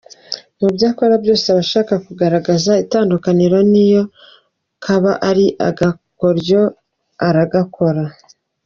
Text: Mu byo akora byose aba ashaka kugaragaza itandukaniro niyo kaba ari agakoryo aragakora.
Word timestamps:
Mu 0.59 0.67
byo 0.73 0.85
akora 0.91 1.13
byose 1.23 1.45
aba 1.47 1.61
ashaka 1.65 1.93
kugaragaza 2.05 2.71
itandukaniro 2.83 3.57
niyo 3.71 4.03
kaba 4.83 5.11
ari 5.29 5.45
agakoryo 5.67 6.61
aragakora. 7.27 8.03